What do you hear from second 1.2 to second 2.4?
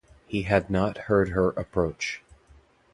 her approach.